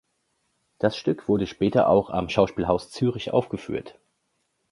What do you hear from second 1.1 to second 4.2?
wurde später auch am Schauspielhaus Zürich aufgeführt.